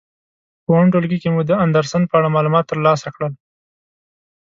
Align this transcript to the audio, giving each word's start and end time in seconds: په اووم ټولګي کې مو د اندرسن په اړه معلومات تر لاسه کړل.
په 0.63 0.69
اووم 0.73 0.87
ټولګي 0.93 1.17
کې 1.21 1.29
مو 1.33 1.41
د 1.49 1.51
اندرسن 1.65 2.01
په 2.07 2.15
اړه 2.19 2.33
معلومات 2.35 2.65
تر 2.67 2.79
لاسه 2.85 3.07
کړل. 3.15 3.33